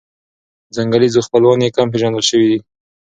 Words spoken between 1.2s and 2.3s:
خپلوان یې کم پېژندل